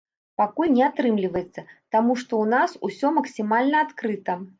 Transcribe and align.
Пакуль 0.41 0.71
не 0.77 0.81
атрымліваецца, 0.85 1.63
таму 1.95 2.15
што 2.21 2.33
ў 2.39 2.45
нас 2.55 2.71
усё 2.89 3.13
максімальна 3.19 3.85
адкрыта. 3.87 4.39